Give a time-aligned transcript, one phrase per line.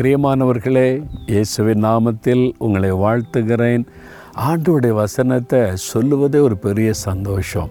[0.00, 3.82] பிரியமானவர்களே இயேசுவின் நாமத்தில் உங்களை வாழ்த்துகிறேன்.
[4.48, 5.60] ஆண்டோடைய வசனத்தை
[5.94, 7.68] சொல்லுவதே ஒரு பெரிய சந்தோஷம்.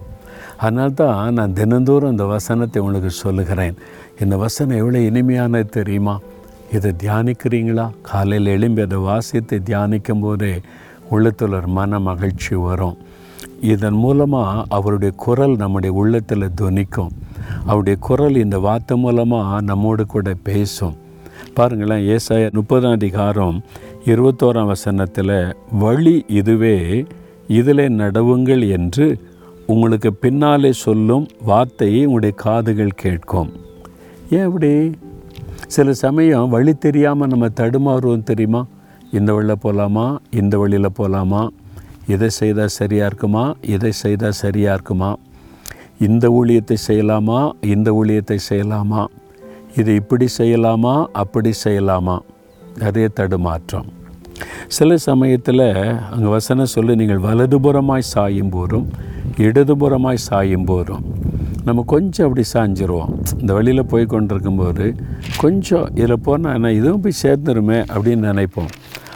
[0.57, 3.76] அதனால் தான் நான் தினந்தோறும் அந்த வசனத்தை உங்களுக்கு சொல்லுகிறேன்.
[4.20, 6.20] இந்த வசனம் எவ்வளோ இனிமையானது தெரியுமா?
[6.73, 7.89] இதை தியானிக்கிறீங்களா?
[8.02, 10.61] காலையில் எழும்பி அதை வாசித்து தியானிக்கும் போதே
[11.09, 12.98] உள்ளத்தில் ஒரு மன மகிழ்ச்சி வரும்.
[13.59, 17.12] இதன் மூலமாக அவருடைய குரல் நம்முடைய உள்ளத்தில் துணிக்கும்.
[17.66, 21.08] அவருடைய குரல் இந்த வார்த்தை மூலமாக நம்மோடு கூட பேசும்.
[21.53, 23.61] பாருங்களேன் ஏசாய முப்பதாம் அதிகாரம்
[24.05, 27.05] இருபத்தோராம் வசனத்தில் வழி இதுவே
[27.48, 29.20] இதில் நடவுங்கள் என்று
[29.67, 33.52] உங்களுக்கு பின்னாலே சொல்லும் வார்த்தையை உங்களுடைய காதுகள் கேட்கும்.
[34.29, 34.91] ஏன் இப்படி
[35.67, 38.65] சில சமயம் வழி தெரியாமல் நம்ம தடுமாறுவோம் தெரியுமா?
[39.12, 41.49] இந்த வழியில் போகலாமா இந்த வழியில் போகலாமா
[42.07, 43.55] இதை செய்தால் சரியாக இருக்குமா?
[43.62, 45.17] இதை செய்தால் சரியாக இருக்குமா?
[45.99, 47.51] இந்த ஊழியத்தை செய்யலாமா?
[47.65, 49.05] இந்த ஊழியத்தை செய்யலாமா?
[49.77, 51.05] இது இப்படி செய்யலாமா?
[51.12, 52.20] அப்படி செய்யலாமா?
[52.77, 53.85] நிறைய தடுமாற்றம்.
[54.67, 55.73] சில சமயத்தில்
[56.12, 58.90] அங்கே வசனம் சொல்லி நீங்கள் வலதுபுறமாய் சாயும் போதும்
[59.37, 61.03] இடதுபுறமாய் சாயும் போதும்
[61.65, 63.40] நம்ம கொஞ்சம் அப்படி சாஞ்சிருவோம்.
[63.40, 64.95] இந்த வழியில் போய் கொண்டிருக்கும்போது
[65.38, 68.69] கொஞ்சம் இதில் போனால் என்ன இதுவும் போய் சேர்ந்துருமே அப்படின்னு நினைப்போம்.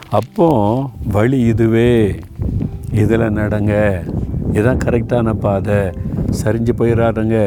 [0.09, 2.15] அப்போது வழி இதுவே.
[2.91, 4.03] இதில் நடங்க.
[4.49, 5.89] இதுதான் கரெக்டான பாதை.
[6.39, 7.37] சரிஞ்சு போயிடாதங்க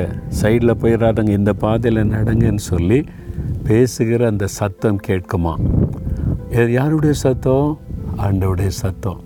[0.40, 2.98] சைடில் போயிடாதங்க இந்த பாதையில் நடங்கன்னு சொல்லி
[3.68, 5.54] பேசுகிற அந்த சத்தம் கேட்குமா?
[6.78, 7.68] யாருடைய சத்தம்?
[8.24, 9.20] ஆண்டவுடைய சத்தம்.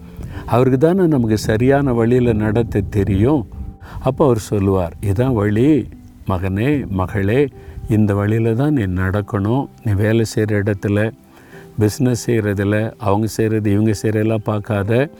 [0.46, 3.42] அவருக்கு தானே நமக்கு சரியான வழியில் நடத்த தெரியும்.
[4.08, 5.88] அப்போ அவர் சொல்லுவார் இதான் வழி
[6.30, 7.40] மகனே மகளே
[7.96, 9.64] இந்த வழியில் தான் நீ நடக்கணும்.
[9.84, 11.10] நீ வேலை செய்கிற இடத்துல
[11.80, 15.10] பிஸ்னஸ் செய்கிறதில் அவங்க செய்கிறது இவங்க செய்கிறதெல்லாம் பார்க்காத.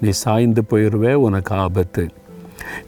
[0.00, 2.04] நீ சாய்ந்து போயிடுவே உனக்கு ஆபத்து.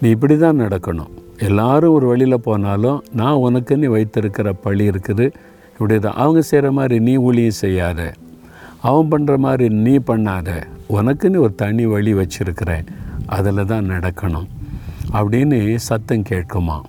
[0.00, 1.11] நீ இப்படி தான் நடக்கணும்.
[1.38, 5.33] எல்லாரும் ஒரு வழியில் போனாலும் நான் உனக்கு நீ வைத்திருக்கிற பழி இருக்குது.
[5.72, 8.14] இப்படி தான் அவங்க செய்கிற மாதிரி நீ ஊழியம் செய்யாத.
[8.80, 10.62] அவன் பண்ணுற மாதிரி நீ பண்ணாத.
[10.89, 12.86] உனக்குன்னு ஒரு தனி வழி வச்சுருக்கிறேன்.
[13.27, 14.48] அதில் தான் நடக்கணும்.
[15.12, 16.80] அப்படின்னு சத்தம் கேட்குமா.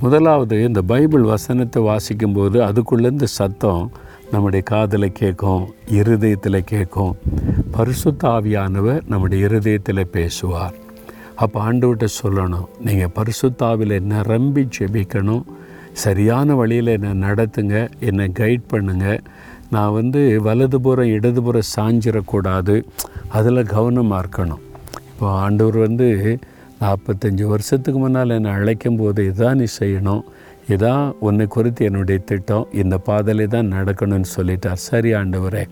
[0.00, 3.90] முதலாவது இந்த பைபிள் வசனத்தை வாசிக்கும்போது அதுக்குள்ளேருந்து சத்தம்
[4.30, 7.16] நம்முடைய காதில் கேட்கும் இருதயத்தில் கேட்கும்.
[7.70, 10.74] பரிசுத்த ஆவியானவர் நம்முடைய இருதயத்தில் பேசுவார்.
[11.42, 12.66] அப்போ ஆண்டவர்கிட்ட சொல்லணும்.
[12.86, 15.44] நீங்கள் பரிசுத்தாவில் நிரம்பி ஜெபிக்கணும்.
[16.04, 17.76] சரியான வழியில் என்னை நடத்துங்க.
[18.08, 19.20] என்னை கைட் பண்ணுங்கள்
[19.74, 22.74] நான் வந்து வலதுபுறம் இடதுபுறம் சாஞ்சிடக்கூடாது
[23.38, 24.62] அதில் கவனமாக இருக்கணும்.
[25.10, 26.08] இப்போ ஆண்டவர் வந்து
[26.82, 30.22] நாற்பத்தஞ்சு வருஷத்துக்கு முன்னால் என்னை அழைக்கும் போது இதான் நீ செய்யணும்.
[30.74, 32.66] இதான் உன்னை குறித்து என்னுடைய திட்டம்.
[32.82, 34.80] இந்த பாதையில தான் நடக்கணும்னு சொல்லிட்டார்.
[34.88, 35.64] சரி ஆண்டவரே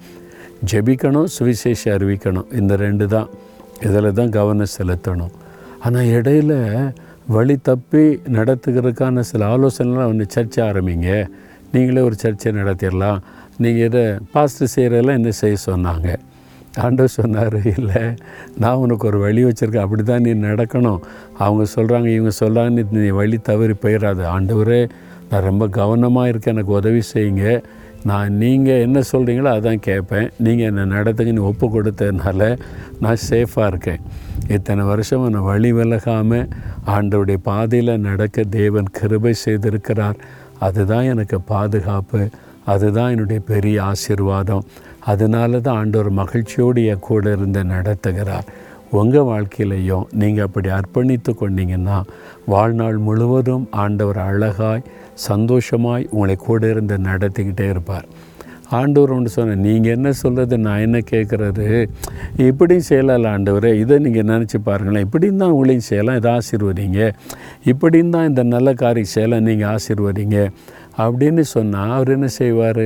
[0.70, 2.50] ஜெபிக்கணும் சுவிசேஷம் அறிவிக்கணும்.
[2.60, 3.30] இந்த ரெண்டு தான்.
[3.86, 5.32] இதில் தான் கவனம் செலுத்தணும்.
[5.86, 6.52] ஆனால் இடையில
[7.34, 8.04] வழி தப்பி
[8.36, 11.10] நடத்துகிறதுக்கான சில ஆலோசனைலாம் ஒன்று சர்ச்சை ஆரம்பிங்க.
[11.72, 13.20] நீங்களே ஒரு சர்ச்சை நடத்திடலாம்
[13.62, 16.08] நீங்கள் இதை பாஸ்டர் செய்கிறதெல்லாம் என்ன செய்ய சொன்னாங்க?
[16.84, 18.02] ஆண்டவர் சொன்னார் இல்லை
[18.62, 19.84] நான் உனக்கு ஒரு வழி வச்சுருக்கேன்.
[19.86, 21.00] அப்படி தான் நீ நடக்கணும்.
[21.44, 24.80] அவங்க சொல்கிறாங்க இவங்க சொல்கிறாங்க நீ வழி தவறி போயிடாது ஆண்டவரே
[25.30, 26.54] நான் ரொம்ப கவனமாக இருக்கேன்.
[26.56, 27.46] எனக்கு உதவி செய்யுங்க.
[28.10, 30.28] நான் நீங்கள் என்ன சொல்கிறீங்களோ அதான் கேட்பேன்.
[30.46, 32.48] நீங்கள் என்னை நடத்துங்கன்னு ஒப்பு கொடுத்ததுனால
[33.04, 34.02] நான் சேஃபாக இருக்கேன்.
[34.48, 36.48] இத்தனை வருஷம் நான் வழி விலகாமல்
[36.86, 40.14] ஆண்டவருடைய பாதையில் நடக்க தேவன் கிருபை செய்திருக்கிறார்.
[40.58, 42.28] அதுதான் எனக்கு பாதுகாப்பு.
[42.64, 44.64] அதுதான் என்னுடைய பெரிய ஆசீர்வாதம்.
[44.98, 48.44] அதனால தான் ஆண்டவர் மகிழ்ச்சியோடு என் கூட இருந்து நடத்துகிறார்.
[48.90, 52.02] உங்கள் வாழ்க்கையிலையும் நீங்கள் அப்படி அர்ப்பணித்து கொண்டீங்கன்னா
[52.46, 54.82] வாழ்நாள் முழுவதும் ஆண்டவர் அழகாய்
[55.14, 58.04] சந்தோஷமாய் உங்களை கூட இருந்து நடத்திக்கிட்டே இருப்பார்.
[58.72, 61.66] ஆண்டவர் ஒன்று சொன்னேன் நீங்கள் என்ன சொல்கிறது நான் என்ன கேட்குறது?
[62.36, 63.78] இப்படியும் செய்யலாம் ஆண்டவரே.
[63.80, 65.04] இதை நீங்கள் நினச்சி பாருங்களேன்.
[65.04, 66.16] இப்படியும் தான் உங்களையும் செய்யலாம்.
[66.16, 67.12] இதை ஆசீர்வதிங்க.
[67.64, 69.42] இப்படியும் தான் இந்த நல்ல காரியம் செய்யலாம்.
[69.42, 70.50] நீங்கள் ஆசீர்வதிங்க.
[70.98, 72.84] அப்படின்னு சொன்னால் அவர் என்ன செய்வார்?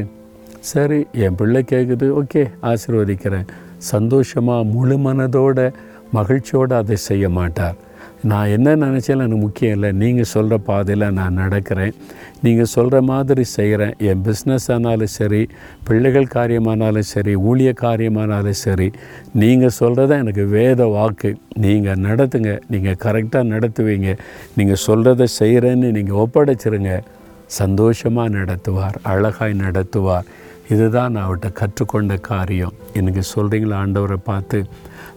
[0.72, 3.46] சரி என் பிள்ளை கேட்குது ஓகே ஆசீர்வதிக்கிறேன்.
[3.76, 5.72] சந்தோஷமாக முழு மனதோட
[6.12, 7.76] மகிழ்ச்சியோடு அதை செய்ய மாட்டார்.
[8.22, 9.92] நான் என்ன நினச்சாலும் எனக்கு முக்கியம் இல்லை.
[9.92, 11.94] நீங்கள் சொல்கிற பாதையில் நான் நடக்கிறேன்.
[12.42, 15.48] நீங்கள் சொல்கிற மாதிரி செய்கிறேன் என் பிஸ்னஸ் ஆனாலும் சரி
[15.84, 18.92] பிள்ளைகள் காரியமானாலும் சரி ஊழிய காரியமானாலும் சரி
[19.32, 21.36] நீங்கள் சொல்கிறத எனக்கு வேத வாக்கு.
[21.58, 22.58] நீங்கள் நடத்துங்க.
[22.68, 24.18] நீங்கள் கரெக்டாக நடத்துவீங்க.
[24.54, 27.00] நீங்கள் சொல்கிறத செய்கிறேன்னு நீங்கள் ஒப்படைச்சிருங்க.
[27.46, 28.96] சந்தோஷமாக நடத்துவார்.
[29.02, 30.24] அழகாய் நடத்துவார்.
[30.74, 32.72] இதுதான் நான் அவர்கிட்ட கற்றுக்கொண்ட காரியம்.
[32.98, 34.58] எனக்கு சொல்கிறீங்களா ஆண்டவரை பார்த்து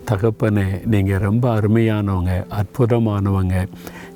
[0.10, 3.68] தகப்பனே நீங்கள் ரொம்ப அருமையானவங்க அற்புதமானவங்க.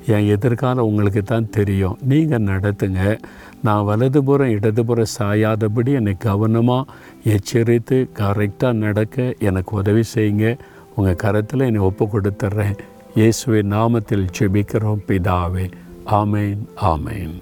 [0.06, 1.98] என் எதிர்காலம் உங்களுக்கு தான் தெரியும்.
[2.12, 3.18] நீங்கள் நடத்துங்க.
[3.62, 6.90] நான் வலதுபுறம் இடதுபுறம் சாயாதபடி என்னை கவனமாக
[7.24, 10.58] எச்சரித்து கரெக்டாக நடக்க எனக்கு உதவி செய்யுங்க.
[10.96, 12.76] உங்கள் கரத்தில் என்னை ஒப்பு கொடுத்துட்றேன்.
[13.14, 15.66] இயேசுவின் நாமத்தில் செபிக்கிறோம் பிதாவே.
[16.20, 17.34] ஆமேன் ஆமேன்.